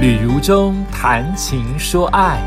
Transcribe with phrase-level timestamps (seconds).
[0.00, 2.40] 旅如中谈情说爱，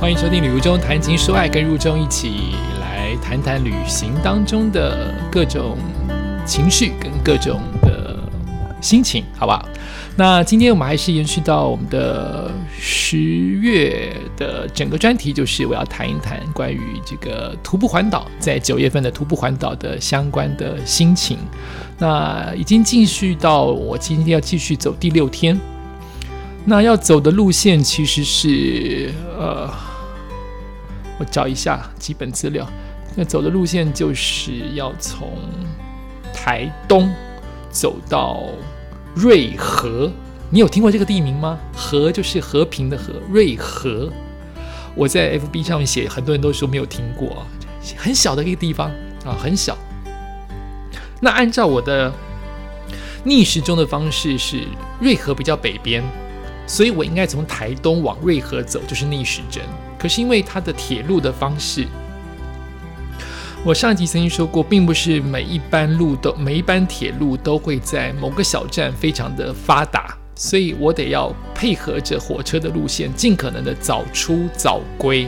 [0.00, 5.78] 欢迎收听《旅途中谈情说爱》，跟入中一起来谈谈旅行当中的各种
[6.44, 8.18] 情绪跟各种的
[8.80, 9.68] 心情，好不好？
[10.16, 21.38] 那今天我们还是延续到我们的十月的整个专题，就是我要谈一谈关于这个徒步环岛，在九月份的徒步环岛的相关的心情。
[21.98, 25.56] 那已经继续到我今天要继续走第六天。
[26.66, 29.70] 那要走的路线其实是，呃，
[31.18, 32.66] 我找一下基本资料。
[33.14, 35.28] 那走的路线就是要从
[36.32, 37.12] 台东
[37.70, 38.44] 走到
[39.14, 40.10] 瑞和。
[40.50, 41.58] 你有听过这个地名吗？
[41.76, 44.10] 和就是和平的和，瑞和。
[44.94, 47.44] 我在 FB 上面写，很多人都说没有听过，
[47.96, 48.90] 很小的一个地方
[49.24, 49.76] 啊，很小。
[51.20, 52.12] 那按照我的
[53.22, 54.62] 逆时钟的方式，是
[54.98, 56.02] 瑞和比较北边。
[56.66, 59.62] 所以我应该从台东往瑞和走，就是逆时针。
[59.98, 61.86] 可是因为它的铁路的方式，
[63.64, 75.26] 我上集曾经说过，并不是每一班路都每一班铁路都会在某个小站非常的发达，所以我得要配合着火车的路线，尽可能的早出早归。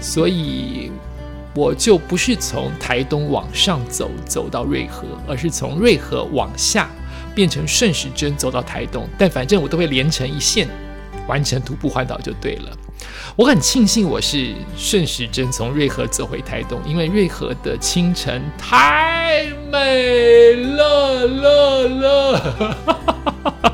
[0.00, 0.90] 所以
[1.54, 6.88] 我就不是从台东往上走走到瑞和，而是从瑞和往下。
[7.34, 10.68] 变成顺时针走到台东，但反正我都会连成一线，
[11.26, 12.70] 完成徒步环岛就对了。
[13.36, 22.76] 我很庆幸我是顺时针从瑞和走回台东，因为瑞和的清晨太美了了了。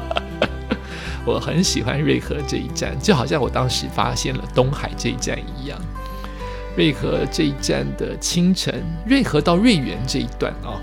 [1.27, 5.79] 我很喜欢瑞和这一站，就好像我当时发现了东海这一站一样。
[6.77, 10.81] 瑞和这一站的清晨，瑞和到瑞园这一段啊，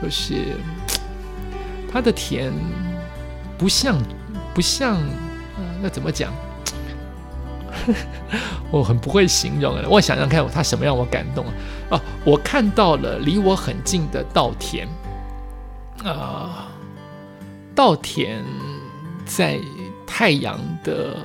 [0.00, 0.34] 就是。
[1.94, 2.52] 它的甜
[3.56, 3.96] 不像，
[4.52, 5.00] 不像，
[5.80, 6.32] 那怎么讲？
[8.72, 9.88] 我很不会形容了。
[9.88, 11.52] 我想想看，它什么让我感动啊？
[11.90, 14.88] 哦，我看到了离我很近的稻田
[16.04, 16.66] 啊，
[17.76, 18.42] 稻田
[19.24, 19.60] 在
[20.04, 21.16] 太阳的。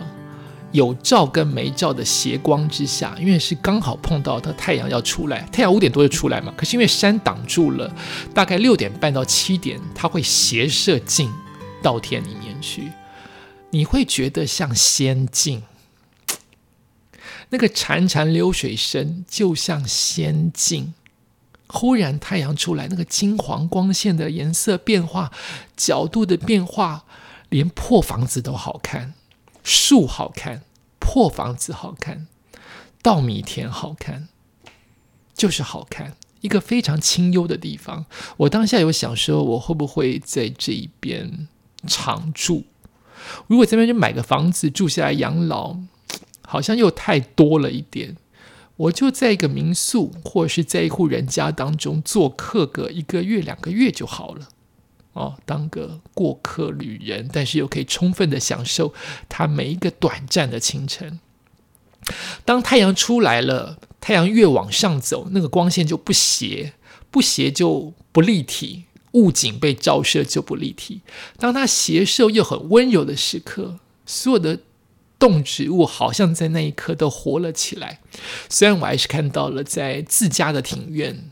[0.71, 6.53] 有照跟没照的斜光之下，因为是刚好碰到它太阳要出来，太阳五点多就出来嘛。
[6.55, 7.93] 可是因为山挡住了，
[8.33, 11.31] 大概六点半到七点，它会斜射进
[11.81, 12.91] 稻田里面去，
[13.71, 15.63] 你会觉得像仙境。
[17.49, 20.93] 那个潺潺流水声就像仙境。
[21.71, 25.31] 忽然太阳出来，那个金黄光线的颜色变化、
[25.77, 27.05] 角度的变化，
[27.49, 29.13] 连破房子都好看。
[29.63, 30.63] 树好看，
[30.99, 32.27] 破房子好看，
[33.01, 34.29] 稻米田好看，
[35.33, 36.15] 就是好看。
[36.41, 38.05] 一个非常清幽的地方。
[38.37, 41.49] 我当下有想说，我会不会在这一边
[41.85, 42.63] 常住？
[43.47, 45.77] 如果这边就买个房子住下来养老，
[46.41, 48.15] 好像又太多了一点。
[48.77, 54.47] 我就在一个民宿或者是在一户人家当中做客个一个月、两个月就好了。
[55.13, 58.93] 哦，当个过客旅人，但是又可以充分的享受
[59.27, 61.19] 它每一个短暂的清晨。
[62.45, 66.73] 当太阳出来了，太阳越往上走，那个光线就不斜，
[67.11, 71.01] 不斜就不立体，物景被照射就不立体。
[71.37, 74.59] 当它斜射又很温柔的时刻，所有的
[75.19, 77.99] 动植物好像在那一刻都活了起来。
[78.47, 81.29] 虽然我还是看到了在自家的庭院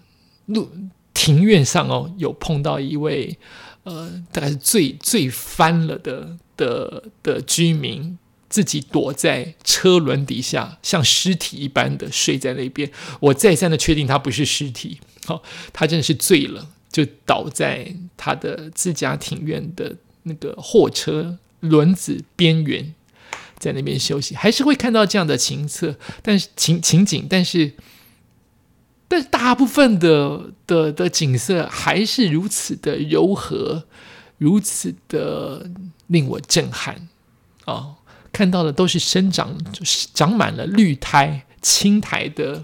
[0.48, 0.70] 路
[1.14, 3.38] 庭院上哦，有碰到一位。
[3.88, 8.18] 呃，大概是最最翻了的的的居民，
[8.50, 12.92] 自己躲在车轮底下，像尸体一般的睡在那边。
[13.22, 22.94] 我再三的确定他不是尸体，好，他真的是醉了，就倒在他的自家庭院的那个货车轮子边缘，
[23.58, 24.36] 在那边休息。
[24.36, 27.74] 还是会看到这样的情色，但是情情景，但是。
[29.08, 33.86] 但大部分的的的景色还是如此的柔和，
[34.38, 35.70] 如此的
[36.08, 37.08] 令我震撼
[37.66, 37.96] 啊！
[38.34, 42.64] 看到的都是生长就是长满了绿苔青苔的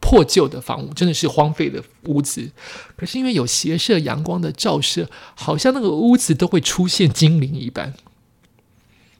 [0.00, 2.50] 破旧的房屋，真的是荒废的屋子。
[2.96, 7.94] 可是因为有斜射阳光的照射，好像那个屋子都会出现精灵一般。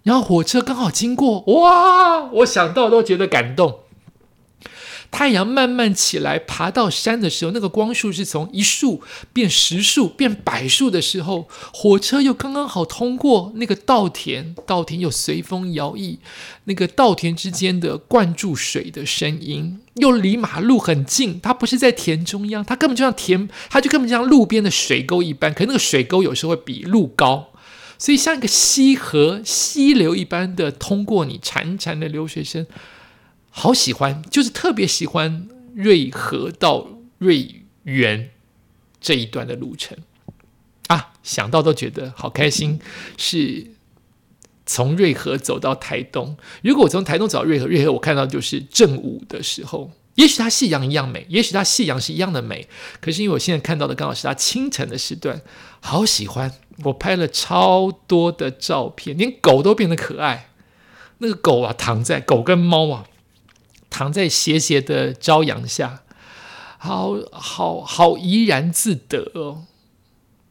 [0.03, 2.25] 然后火车刚好经过，哇！
[2.25, 3.81] 我想到都觉得感动。
[5.17, 9.03] 太阳慢慢起来，爬到山的时候，那个光束是从一束
[9.33, 16.19] 变十束变百束的时候，火车又刚刚好通过那个稻田，稻田又随风摇曳，
[16.65, 27.53] 那个稻田之间的灌注水的声音，又离马路很近，它不是在田中央，它根本就像田，它就根本就像路边的水沟一般，可那个水沟有时候会比路高，
[27.97, 32.67] 所以像一个溪河溪流一般的通过你潺潺的流水声，
[33.59, 36.87] 好喜欢，就是特别喜欢瑞和到
[37.17, 38.29] 瑞园
[39.01, 39.97] 这一段的路程
[40.89, 42.79] 啊，想到都觉得好开心。
[43.17, 43.69] 是
[44.67, 49.91] 从瑞和走到台东，如果我从台东走到瑞和，瑞和我看到就是正午的时候。
[50.17, 52.69] 也许它夕阳一样美，也许它夕阳是一样的美，
[53.01, 55.41] 可是因为我现在看到的刚好是它清晨的时段，
[55.81, 56.53] 好喜欢。
[56.85, 60.51] 我拍了超多的照片，连狗都变得可爱。
[61.19, 63.07] 那个狗啊，躺在狗跟猫啊，
[63.91, 66.03] 躺在斜斜的朝阳下，
[66.79, 69.65] 好好好怡然自得哦。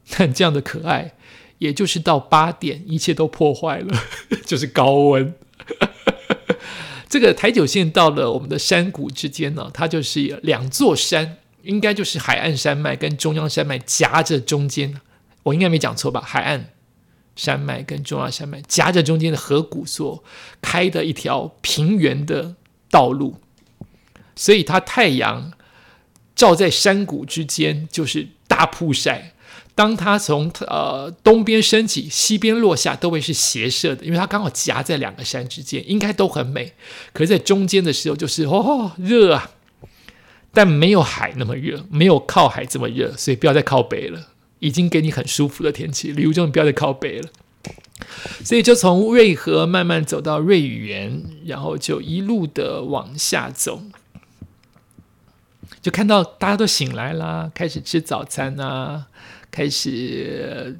[0.08, 1.14] 看 这样的可爱，
[1.58, 4.02] 也就是到八点，一切都破坏了，
[4.46, 5.34] 就是高温。
[7.08, 15.00] 这个台九线到了我们的山谷之间呢，它就是两座山，应该就是海岸山脉跟中央山脉夹着中间，
[15.44, 16.20] 我应该没讲错吧？
[16.20, 16.70] 海岸
[17.34, 20.22] 山脉跟中央山脉夹着中间的河谷所
[20.60, 22.54] 开的一条平原的
[22.90, 23.36] 道路，
[24.34, 25.52] 所以它太阳
[26.34, 29.32] 照在山谷之间就是大曝晒。
[29.74, 36.72] 当它从呃东边升起，西边落下，都会是斜射的，因为它刚好夹在两个山之间，应该都很美。
[37.12, 39.50] 可是，在中间的时候，就是哦热啊，
[40.52, 44.28] 但没有海那么热，没有靠海这么热，所以不要再靠北了。
[44.60, 47.28] 已经给你很舒服的天气，旅游中不要再靠北了。
[48.44, 53.82] 所以就从瑞河慢慢走到瑞园，然后就一路的往下走，
[55.80, 59.06] 就看到大家都醒来啦，开始吃早餐啊。
[59.48, 60.78] 开始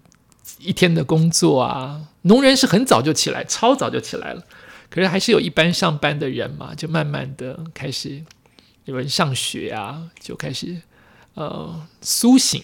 [0.59, 4.45] 一天的工作啊，农人是很早就起来，超早就起来了。
[4.91, 8.23] 可是还是有一般上班的人嘛，就慢慢的开始
[8.85, 10.83] 有人上学啊，就开始
[11.33, 12.63] 呃苏醒。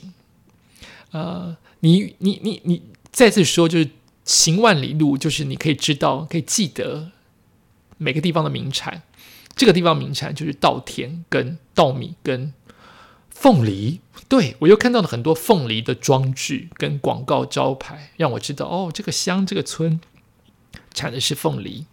[1.12, 3.88] 呃，你你你你再次说，就是
[4.25, 7.11] 行万里路，就是你可以知道，可以记得
[7.99, 9.03] 每个地方的名产。
[9.55, 12.53] 这个地方名产就是稻田跟稻米跟。
[13.35, 13.99] 凤梨，
[14.29, 20.01] 对我又看到了很多凤梨的装置跟广告招牌，让我知道哦，这个乡这个村
[20.95, 21.87] 产的是凤梨。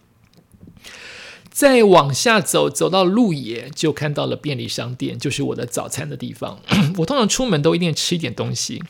[1.50, 6.60] 再往下走，走到路野，就看到了便利商店，就是我的早餐的地方。
[7.00, 8.84] 我通常出门都一定吃一点东西，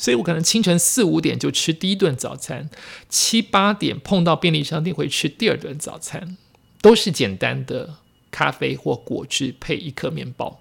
[0.00, 2.70] 所以我可能清晨四五点就吃第一顿早餐，
[3.10, 6.38] 七八点碰到便利商店会吃第二顿早餐，
[6.80, 7.96] 都是简单的
[8.30, 10.58] 咖啡或果汁配一颗面包。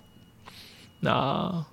[1.00, 1.65] 那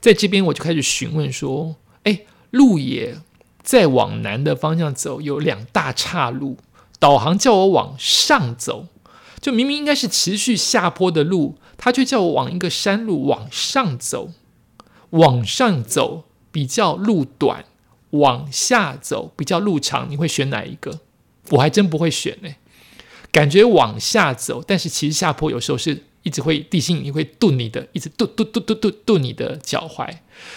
[0.00, 3.18] 在这边我就开始询问说：“哎，路野
[3.62, 6.56] 再往南的方向走有两大岔路，
[6.98, 8.88] 导航叫我往上走，
[9.40, 14.32] 就明明应该是持续下坡的路，他却叫我往一个山路往上走。
[15.10, 17.64] 往上走比较路短，
[18.10, 21.00] 往下走比较路长，你会选哪一个？
[21.50, 22.50] 我还真不会选呢。
[23.32, 30.08] 感觉往下走，但是其实下坡有时候是。”一直会地心引力会顿你的，一直顿顿顿顿顿顿你的脚踝，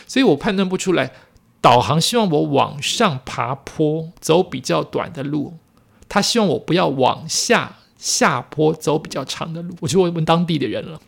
[0.05, 1.11] 所以我判断不出来。
[1.59, 5.55] 导航希望我往上爬坡走比较短的路，
[6.07, 9.75] 他希望我不要往下下坡走比较长的路。
[9.79, 11.01] 我就问问当地的人了，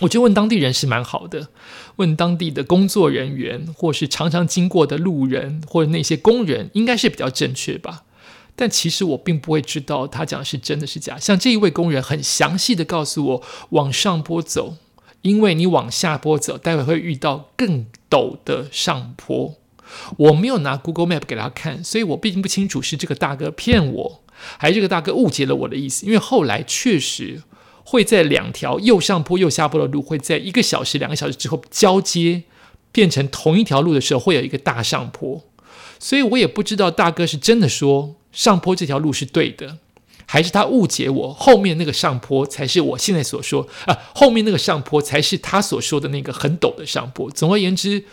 [0.00, 1.48] 我觉得问当地人是蛮好的，
[1.96, 8.04] 问当地的工作人员或是常常经过的路人或者那些工人，应该是比较正确吧。
[8.56, 11.18] 但其实我并不会知道他讲的是真的是假。
[11.18, 14.76] 像这一位工人很详细的告诉我，往上坡走，
[15.22, 19.54] 因为你往下坡走，待会会遇到更陡的上坡。
[20.16, 24.22] 我没有拿 Google Map 给他看，所以我并不清楚是这个大哥骗我，
[24.58, 26.04] 还是这个大哥误解了我的意思。
[26.06, 27.42] 因为后来确实
[27.84, 32.44] 会在两条右上坡、右下坡的路，会在一个小时、两个小时之后交接，
[32.92, 35.42] 变成同一条路的时候，会有一个大上坡。
[35.98, 38.16] 所以我也不知道大哥是真的说。
[38.32, 39.78] 上坡这条路是对的，
[40.24, 41.34] 还是他误解我？
[41.34, 47.28] 后面那个上坡才是我现在所说啊，后面那个上坡才是他所说的那个很陡的上坡。
[47.28, 48.04] 总而言之，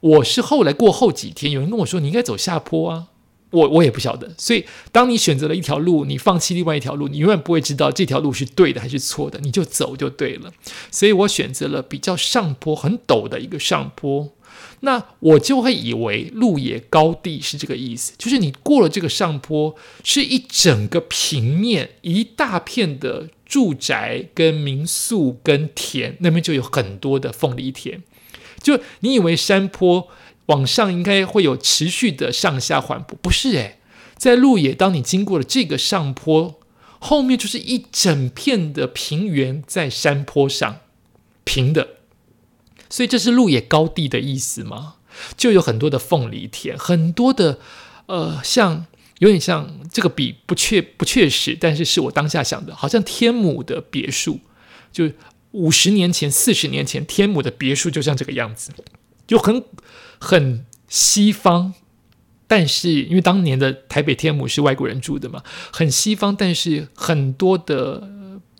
[0.00, 3.08] 我是后来过后几天，有人跟我说你应该走下坡啊，
[3.50, 4.30] 我我也不晓得。
[4.36, 10.52] 所以，当你选择了一条路，你放弃另外一条路，你永远不会知道这条路是对的还是错的，你就走就对了。
[10.90, 14.32] 所以我选择了比较上坡、很陡的一个上坡。
[14.80, 19.74] 那我就会以为路野高地是这个意思，就是你过了这个上坡，
[20.04, 28.02] 是一整个平面，一大片的住宅跟民宿跟田，那边就有很多的凤梨田。
[28.62, 30.08] 就你以为山坡
[30.48, 33.78] 往上应该会有持续的上下缓坡，不是诶，
[34.16, 36.60] 在路野，当你经过了这个上坡，
[36.98, 40.80] 后面就是一整片的平原在山坡上
[41.44, 41.96] 平的。
[42.90, 44.96] 所以这是路野高地的意思吗？
[45.36, 47.58] 就有很多的凤梨田，很多的
[48.06, 48.86] 呃，像
[49.18, 54.40] 有点像这个比不确不确实，但是是我当下想的，好像天母的别墅，
[54.90, 55.10] 就
[55.50, 58.72] 五十年前、四十年前，天母的别墅就像这个样子，
[59.26, 59.62] 就很
[60.18, 61.74] 很西方。
[62.50, 68.08] 但是因为当年的台北天母是外国人住的嘛，很西方，但是很多的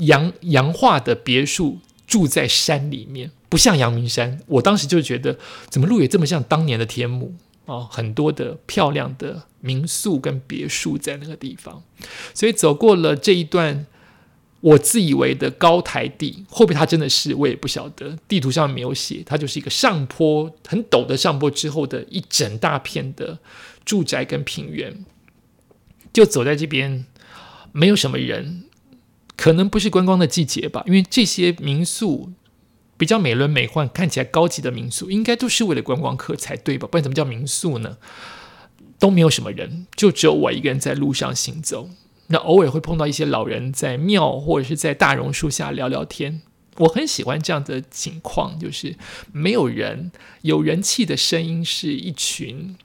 [0.00, 4.40] 洋洋化的别墅住在山里面，不像阳明山。
[4.46, 5.38] 我当时就觉得，
[5.70, 7.34] 怎么路也这么像当年的天母
[7.64, 7.88] 啊？
[7.90, 11.82] 很多的漂亮的民宿跟别墅在那个地方，
[12.34, 13.86] 所以走过了这一段。
[14.60, 18.18] 我自以为的高台地，会不会它真的是我也不晓得。
[18.26, 23.38] 地图上没有写，它就是一个上坡很陡的上坡之后的一整大片的
[23.84, 25.04] 住宅跟平原，
[26.12, 27.06] 就走在这边，
[27.70, 28.64] 没有什么人，
[29.36, 30.82] 可能不是观光的季节吧。
[30.86, 32.32] 因为这些民宿
[32.96, 36.88] 比较美轮美奂，看起来高级的民宿，应该都是为了观光客才对吧？
[36.90, 37.98] 不然怎么叫民宿呢？
[38.98, 41.90] 都没有什么人，就只有我一个人在路上行走。
[42.28, 46.42] 那偶尔会碰到一些老人在庙或者是在大榕树下聊聊天，
[46.76, 48.96] 我很喜欢这样的情况，就是
[49.32, 52.76] 没有人，有人气的声音是一群，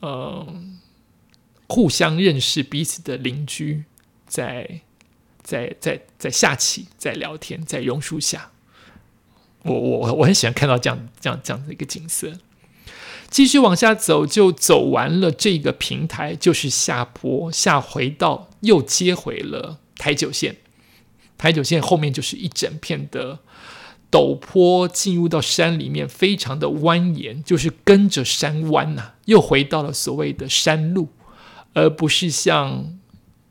[0.00, 0.46] 呃，
[1.68, 3.84] 互相认识彼此的邻居
[4.26, 4.82] 在
[5.42, 8.52] 在在在下棋，在聊天，在榕树下，
[9.62, 12.38] 我我我很喜欢看到这样这样这样的一个景色。
[13.30, 20.56] 继续往下走，就走完了这个平台，就是下坡下回到又接回了台九线。
[21.36, 23.38] 台九线后面就是一整片的
[24.10, 31.08] 陡坡，进入到山里面，非常的蜿蜒，就是跟着山弯呐，又回到了所谓的山路，
[31.74, 32.97] 而不是像。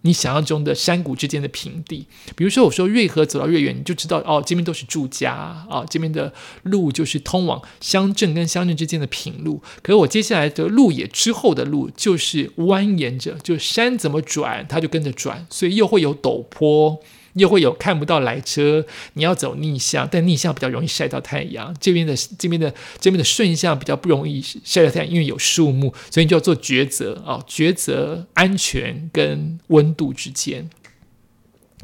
[0.07, 5.33] 你想象中的山谷之间的平地，比如说我说瑞河走到越远，你就知道哦，这边都是住家
[5.69, 6.33] 啊，这边的
[6.63, 9.61] 路就是通往乡镇跟乡镇之间的平路。
[9.83, 16.99] 可是我接下来的路也之后的路就是蜿蜒着，就山怎么转，它就跟着转，所以又会有陡坡。
[17.37, 21.75] 又会有看不到来车，你要走逆向，但逆向比较容易晒到太阳。
[21.79, 30.69] 这边的这边的这边的顺向比较不容易晒到太阳，因为有树木，所以你就要做抉择啊，抉择安全跟温度之间。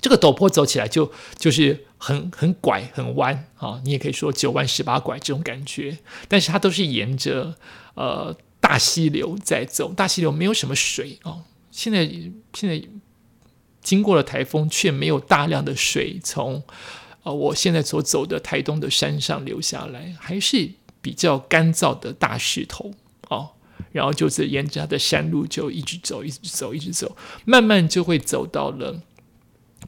[0.01, 7.55] 这个陡坡走起来就就是很很拐很弯啊，你也可以说九弯十八拐这种感觉，但是它都是沿着
[7.95, 11.43] 呃大溪流在走，大溪流没有什么水哦。
[11.71, 12.05] 现在
[12.53, 12.81] 现在。
[13.83, 16.63] 经过了台风，却没有大量的水从
[17.23, 20.71] 呃我现在所走的台东的山上流下来，还是
[21.01, 22.91] 比较干燥的大石头
[23.29, 23.49] 哦。
[23.91, 29.01] 然后就是沿着它的山路就一直走，一直走，一直走，慢慢就会走到了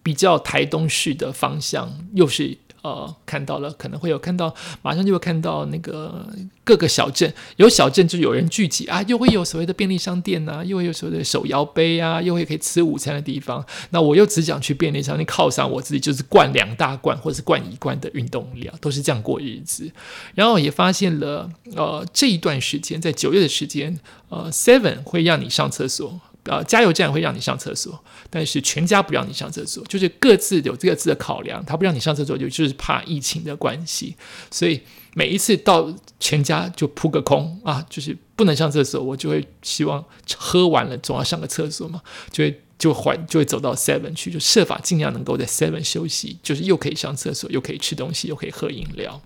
[0.04, 2.60] 比较台东市的方向，又是。
[2.86, 6.24] 呃，看到了，可能会有看到，马上就会看到那个
[6.64, 13.66] 各个小镇，有小镇就有人聚集啊，又会有所谓的便利商店呐，又会有所谓的手摇杯啊，又会可以吃午餐的地方。
[13.90, 19.92] 那我又只想去便利商店犒赏我自己，就是灌两大罐或者是灌一罐的运动料，都是这样过日子。
[20.36, 24.00] 然后也发现了，呃，这一段时间在九月的时间，
[24.30, 26.22] 呃，Seven 会让你上厕所。
[26.46, 28.00] 呃，加油站会让你上厕所，
[28.30, 31.64] 但是全家不让你上厕所，就是各自有各自的考量。
[31.66, 34.16] 他不让你上厕所，就就是怕疫情的关系。
[34.52, 34.80] 所以
[35.16, 40.06] 每一次到全家就扑个空啊，就是不能上厕所，我就会希望
[40.38, 49.20] 喝完了总要上个厕所嘛，就会就缓就会走到 Seven 去，就设法尽量能够在 Seven 休息，就是又可以上厕所，又可以吃东西，又可以喝饮料。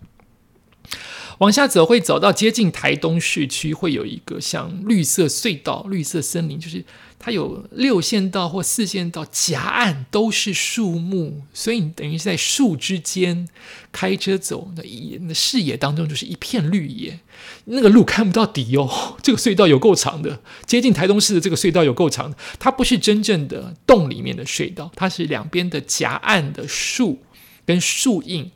[1.40, 6.86] 往下走，会走到接近台东市区，会有一个像绿色隧道、绿色森林，就是。
[7.22, 13.46] 它有六线道或四线道，夹岸都是树木，所以你等于是在树之间
[13.92, 14.84] 开车走，那
[15.28, 17.20] 那视野当中就是一片绿野，
[17.66, 19.18] 那个路看不到底哦。
[19.22, 27.20] 这个隧道有够长的，接近台东市的这个隧道有够长，它不是真正的洞里面的隧道，它是两边的夹岸的树
[27.66, 28.50] 跟树荫，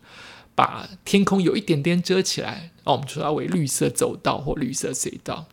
[0.55, 2.71] 把天空有一点点遮起来。
[2.83, 5.47] 哦，我们说它为绿色走道或绿色隧道，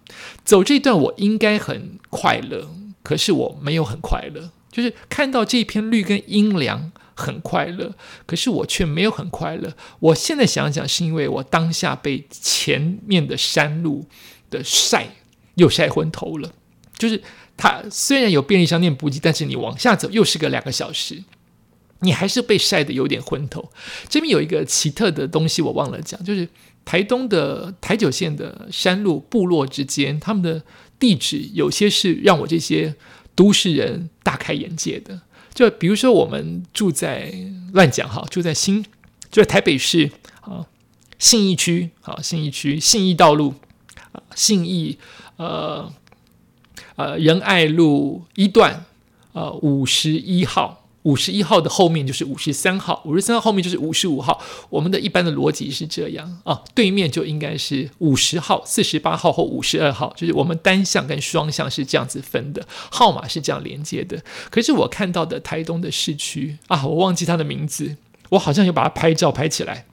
[0.44, 2.68] 走这段我应该很快乐。
[3.02, 7.94] 可是我没有很快乐，就是看到这片绿跟阴凉很快乐，
[8.26, 9.72] 可是我却没有很快乐。
[10.00, 14.06] 我现在想想，是因为我当下被前面的山路
[14.50, 15.08] 的晒
[15.54, 16.52] 又晒昏头了。
[16.98, 17.22] 就是
[17.56, 21.24] 它虽然有便利商店补给，但是你往下走又是个两个小时，
[22.00, 23.70] 你还是被晒得有点昏头。
[24.08, 26.48] 这边有一个奇特的东西，我忘了讲，就是
[26.84, 30.62] 台东的台九线的山路部落之间，他们的。
[31.00, 32.94] 地址有些是让我这些
[33.34, 35.22] 都市人大开眼界的，
[35.54, 37.32] 就比如说我们住在
[37.72, 38.84] 乱讲哈，住在新
[39.30, 40.10] 就在台北市
[40.42, 40.66] 啊
[41.18, 43.54] 信义区啊信义区信义道路
[44.12, 44.98] 啊信义
[45.36, 45.90] 呃
[46.96, 48.84] 呃仁爱路一段，
[49.32, 50.79] 呃五十一号。
[51.04, 54.38] 五十一号的后面就是五十三号，五十三号后面就是五十五号。
[54.68, 64.22] 我们的一般的逻辑是这样啊，对面就应该是五十号、四十八号或五十二号，就是我们单向跟双向是这样子分的，号码是这样连接的。
[64.50, 67.96] 可是我看到的台东的市区啊，我忘记它的名字，
[68.30, 69.86] 我好像有把它拍照拍起来。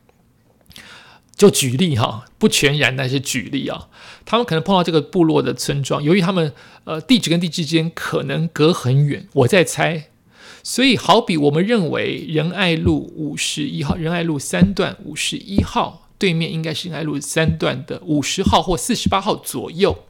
[1.37, 3.87] 就举例哈，不全然，但是举例啊，
[4.25, 6.51] 他们可能碰到这个部落的村庄，由于他们
[6.83, 10.07] 呃地址跟地址之间可能隔很远，我在猜。
[10.69, 20.03] 所以，好比我们认为仁爱路五十一号、仁爱路三段五十一号对面应该是仁爱路三段的五十号或四十八号左右，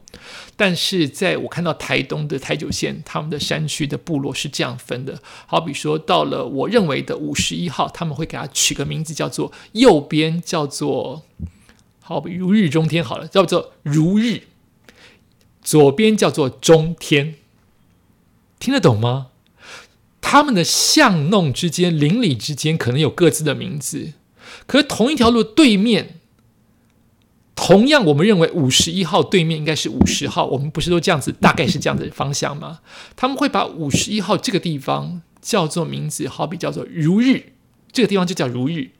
[0.56, 5.22] 但是在我看到台东的台九线，他们的山区的部落是这样分的。
[5.46, 11.22] 好比说，到了我认为的五十一号，他们会给他取个名字，叫做右边叫做
[12.00, 14.40] 好比如日中天，好了，叫做如日；
[15.62, 17.36] 左边叫做中天，
[18.58, 19.28] 听得懂吗？
[20.30, 24.12] 他们的巷弄之间、邻里之间可能有各自的名字，
[24.66, 26.20] 可是同一条路对面，
[27.54, 32.80] 同样我们认为五十一号对面应该是五十号，我们不是都这样子，大概是这样的方向吗？
[33.16, 37.54] 他们会把五十一号这个地方叫做名字，好比叫做如日，
[37.90, 38.90] 这个地方就叫如日，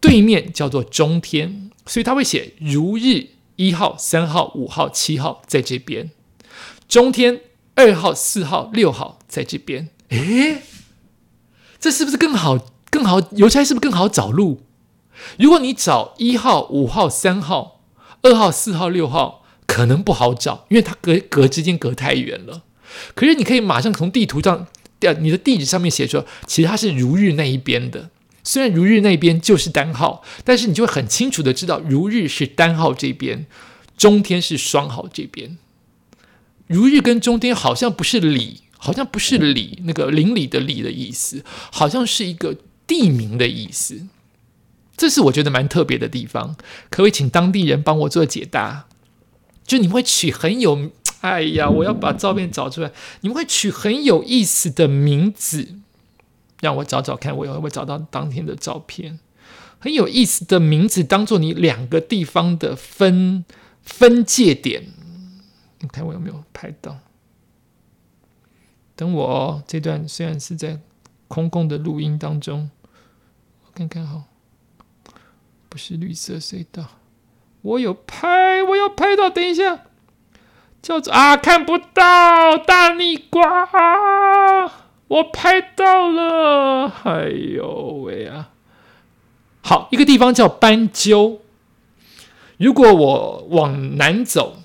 [0.00, 3.26] 对面叫做中天，所以他会写如日
[3.56, 6.10] 一号、三号、五号、七号在这边，
[6.88, 7.42] 中天
[7.74, 9.90] 二号、四号、六号在这边。
[10.10, 10.62] 诶，
[11.80, 12.70] 这是不是更好？
[12.90, 14.60] 更好邮差是不是更好找路？
[15.36, 17.80] 如果你找一号、五号、三号、
[18.22, 22.62] 二号、四号、六号，可能不好找，因为它隔隔之间隔太远了。
[23.16, 24.68] 可是你可以马上从地图上，
[25.20, 28.10] 你的地址上面写出，其实它是如日那一边的。
[28.44, 33.46] 虽然如日那边就是单号，但是你就会很清楚的知道，如日是单号这边，
[33.96, 35.58] 中天是双号这边。
[36.68, 38.60] 如日跟中天好像不是里。
[38.84, 42.54] 好像不是里那个邻里的里的意思，好像是一个
[42.86, 44.06] 地名的意思。
[44.94, 46.54] 这是我觉得蛮特别的地方，
[46.90, 48.84] 可不可以请当地人帮我做解答？
[49.66, 50.90] 就你们会取很有……
[51.22, 52.92] 哎呀，我要把照片找出来。
[53.22, 55.76] 你们会取很有意思的名字，
[56.60, 59.18] 让我找找看，我会不会找到当天的照片？
[59.78, 63.46] 很有意思的名字，当做你两个地方的分
[63.82, 64.88] 分界点。
[65.80, 66.98] 你看我有没有拍到？
[68.96, 70.78] 等我哦，这段虽然是在
[71.26, 72.70] 空空的录音当中，
[73.64, 74.24] 我看看哈，
[75.68, 76.84] 不是绿色隧道，
[77.62, 79.80] 我有拍，我要拍到，等一下，
[80.80, 83.68] 叫做啊，看不到大逆瓜，
[85.08, 88.50] 我拍到了，哎呦喂啊！
[89.62, 91.40] 好，一个地方叫斑鸠，
[92.58, 94.58] 如果我往南走，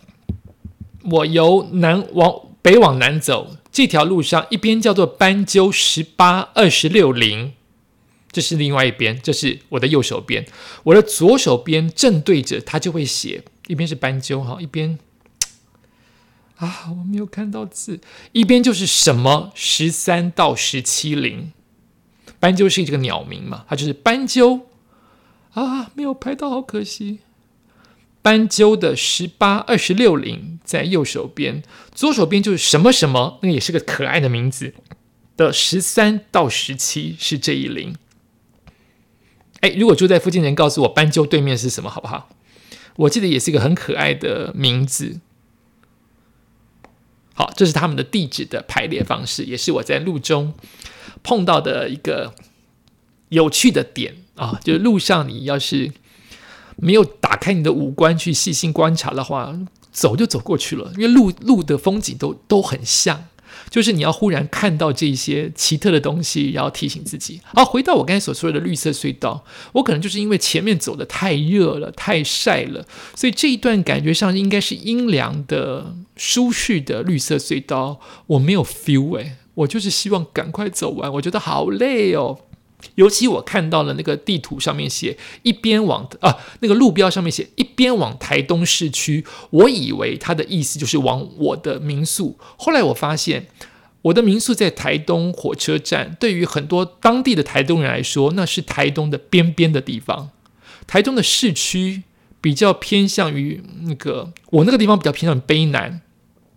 [1.09, 3.55] 我由南往北往南走。
[3.79, 7.53] 这条路上，一边叫做斑鸠十八二十六零，
[8.29, 10.45] 这是另外一边，这是我的右手边。
[10.83, 14.99] 我的左手边正对着它，就会写一边是斑鸠哈，一边
[16.57, 18.01] 啊，我没有看到字，
[18.33, 21.53] 一边就是什么十三到十七零。
[22.41, 24.67] 斑鸠是这个鸟名嘛，它就是斑鸠
[25.53, 27.19] 啊，没有拍到，好可惜。
[28.21, 34.73] 斑鸠的十八二十六零在右手边，左手边就是什么什么，那个也是个可爱的名字
[35.37, 37.95] 的十三到十七是这一零。
[39.61, 42.29] 哎，如果住在附近人告诉我斑鸠对面是什么，好不好？
[42.97, 45.21] 我记得也是一个很可爱的名字。
[47.33, 50.53] 好，这是他们的地址的排列方式，也是我在路中
[51.23, 52.35] 碰到的一个
[53.29, 55.93] 有趣的点啊，就是路上你要是。
[56.81, 59.53] 没有打开你的五官去细心观察的话，
[59.91, 60.91] 走就走过去了。
[60.95, 63.25] 因为路路的风景都都很像，
[63.69, 67.41] 就是你要忽然看到这些奇特的东西，然后提醒自己。
[67.53, 82.39] 好，回到我刚才所说的绿色隧道，我可能就是因为前面走的太热了、太晒了，所以这一段感觉上应该是阴凉的、舒适的绿色隧道，我没有 feel 诶，我就是希望赶快走完，我觉得好累哦。
[82.95, 92.37] 尤其我看到了那个地图上面写一边往啊，那个路标上面写一边往台东市区，我以为它的意思就是往我的民宿。
[92.57, 93.47] 后来我发现，
[94.03, 100.29] 我的民宿在台东火车站，对于很多当地的台东人来说，那是台东的边边的地方。
[100.87, 102.03] 台东的市区
[102.39, 106.01] 比较偏向于那个，我那个地方比较偏向于卑南，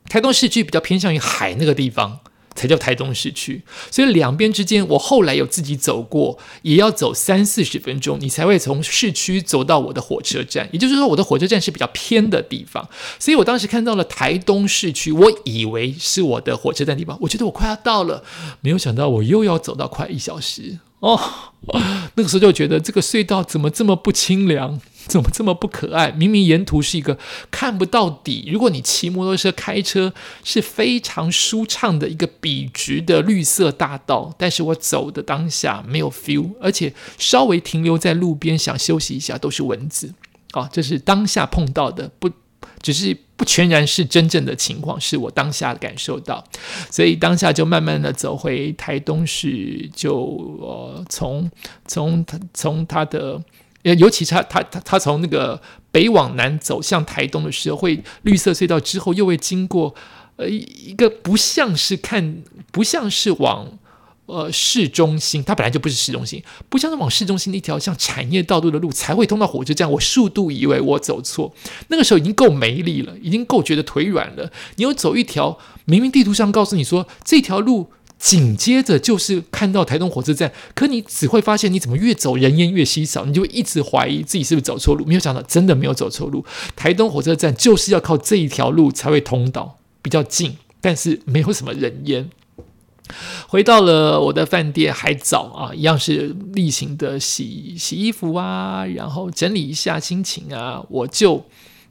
[0.09, 2.21] 台东市区比较偏向于海那个地方。
[2.55, 3.62] 才叫台东市区。
[3.91, 10.69] 所以两边之间，我后来有自己走过，也要走三四十分钟，你才会从市区走到我的火车站。
[10.73, 12.88] 也就是说，我的火车站是比较偏的地方。
[13.19, 18.23] 所以我当时看到了台东市区，我以为是我的火车站地方，我觉得我快要到了，
[18.61, 21.21] 没有想到我又要走到快一小时哦。
[22.17, 24.81] 那个时候就觉得这个隧道怎么这么不清凉？
[25.09, 26.12] 怎么这么不可爱？
[26.12, 27.19] 明明沿途是一个
[27.51, 30.12] 看不到底，如果你骑摩托车、开车
[30.45, 40.15] 是非常舒畅的一个笔直的绿色大道，但是我走的当下没有 feel，而且稍微停留在路边想休息一下都是蚊子。
[40.53, 42.31] 啊，这是当下碰到的，不
[42.81, 46.45] 只是不全然是真正的情况，是我当下感受到，
[46.91, 50.15] 所以当下就慢慢的走回台东市，就
[50.61, 51.51] 呃从
[51.87, 53.43] 从从他的。
[53.83, 59.92] 尤其他他他他从那个北往南走向台东的时候，会绿色隧道之后又会经过
[60.37, 63.66] 呃一个不像是看不像是往
[64.27, 69.90] 呃市中心，它本来就不是市中心，不像是往市中心的一条像产业道路的路才会通到火车站。
[69.90, 71.53] 我数度以为我走错，
[71.88, 74.51] 那个时候已经够没力了，已经够觉得腿软了。
[74.77, 77.90] 你又走一条明明地图上告诉你说这条路。
[78.23, 85.05] 紧接着就是看到台东火车站，可你只会发现，你怎么越走人烟越稀少，你就一直怀疑自己是不是走错路。
[85.05, 86.47] 没有想到，真的没有走错路。
[86.77, 92.31] 台东火车站就是要靠这一条路才会通到，比较近，但是没有什么人烟。
[93.49, 101.45] 回到了我的饭店，还早啊，一样是例行的洗洗衣服啊，然后整理一下心情啊，我就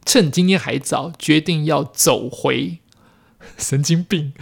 [0.06, 2.78] 趁今天还早，决定要走回
[3.58, 4.32] 神经病。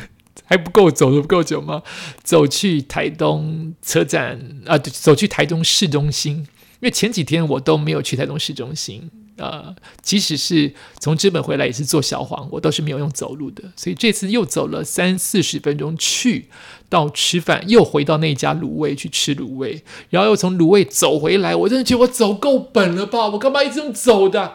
[0.45, 1.83] 还不够走的不够久吗？
[2.23, 6.47] 走去台东车站啊，走去台东市中心。
[6.81, 13.65] 因为前几天我都没有去台东市中心啊，即使是从资本回来也是坐小黄，我都是没有用走路的。
[13.77, 16.49] 所以这次又走了三四十分钟去
[16.89, 21.55] 到吃饭，又回到那家卤味去吃卤味，然后又从卤味走回来。
[21.55, 23.29] 我真的觉得我走够本了吧？
[23.29, 24.55] 我干嘛一直用走的？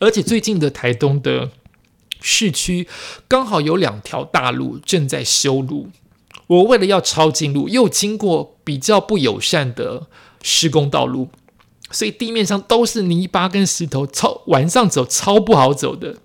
[0.00, 1.52] 而且最近的台东的。
[2.28, 2.88] 市区
[3.28, 5.90] 刚好有两条大路正在修路，
[6.48, 10.08] 我为了要抄近路，又经过比较不友善的
[10.42, 11.28] 施工道路，
[11.92, 16.18] 所以地面上都是泥巴跟石头，超晚上走超不好走的。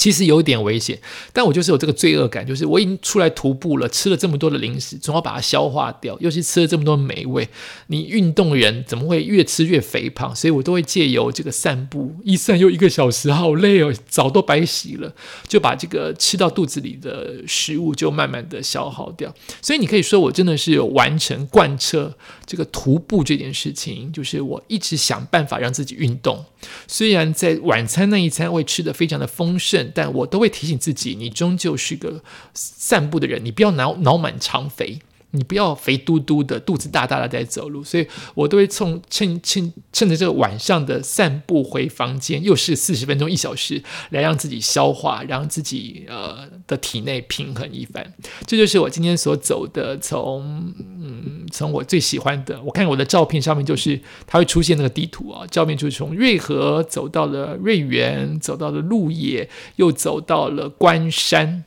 [0.00, 0.98] 其实有点危险，
[1.30, 6.16] 但我就是有这个罪恶感，就是我已经出来徒步了，吃了这么多的零食，总要把它消化掉。
[6.20, 7.46] 尤其吃了这么多美味，
[7.88, 10.34] 你运动人怎么会越吃越肥胖？
[10.34, 15.14] 所以我都会借由这个散步，一散又一个小时，好累哦，澡都白洗了，
[15.46, 19.30] 就把这个吃到肚子里的食物就慢慢的消耗掉。
[19.60, 26.42] 所以你可以说我真的是有完成贯彻这个徒步这件事情，就是我一直想办法让自己运动。
[26.86, 29.89] 虽然在晚餐那一餐会吃的非常的丰盛。
[29.94, 32.22] 但我都会提醒自己，你终究是个
[32.54, 35.00] 散步的人，你不要脑脑满肠肥。
[35.32, 48.12] 你不要肥嘟嘟的，肚子大大的在走路，所以我都会趁趁趁趁着这个晚上的散步回房间，又是四十分钟一小时，来让自己消化，让自己呃的体内平衡一番。
[48.46, 61.64] 这就是我今天所走的，从嗯从我最喜欢的，我看我的照片上面就是它会出现那个地图啊，照片就是从瑞和走到了瑞园，走到了鹿野，又走到了关山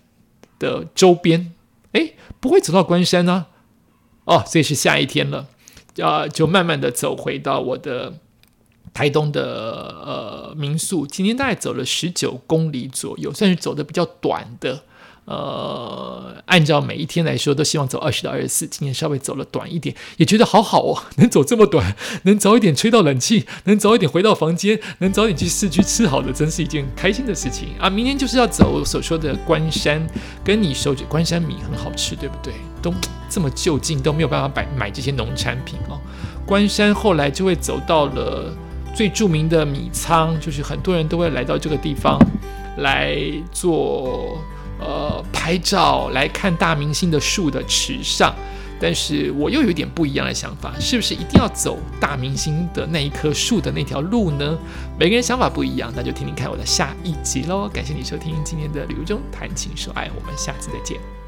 [0.59, 1.53] 的周边，
[1.93, 3.45] 诶，不会走到关山呢。
[4.25, 5.47] 哦，所以是下一天了，
[6.01, 8.13] 啊，就慢慢的走回到我的
[8.93, 9.41] 台东的
[10.05, 11.05] 呃民宿。
[11.05, 14.83] 今天大概走了十九公里左右，算是走的比较短的。
[15.25, 18.67] 呃，按照每一天来说，都希望走二十到二十四。
[18.67, 27.89] 今天稍微走了短一点，也觉得好好哦， 能走这么短， 能早一点吹到冷气，能早一点回到房间，能早点去市区吃好的，真是一件开心的事情啊！
[27.89, 30.05] 明天就是要走所说的关山，
[30.43, 32.53] 跟你说，关山米很好吃，对不对？
[32.81, 32.93] 都
[33.29, 35.97] 这么就近，都没有办法买买这些农产品哦。
[36.45, 38.53] 关山后来就会走到了
[38.93, 42.19] 最著名的米仓，就是很多人都会来到这个地方
[42.79, 43.17] 来
[43.53, 44.37] 做。
[44.85, 48.35] 呃，拍照来看大明星的树的池上，
[48.79, 54.57] 但是我又有点不一样的想法，是不是一定要走大明星的那一棵树的那条路呢？
[54.99, 57.69] 每个人想法不一样，那就听听看我的下一集喽。
[57.69, 61.22] 感谢你收听今天的旅游中谈情说爱，我们下次再见。